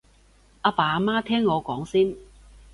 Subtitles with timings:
[0.63, 2.15] 阿爸阿媽聽我講先